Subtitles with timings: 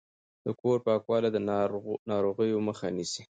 [0.45, 1.37] د کور پاکوالی د
[2.11, 3.23] ناروغیو مخه نیسي۔